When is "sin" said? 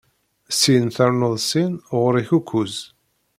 0.59-0.85, 1.49-1.73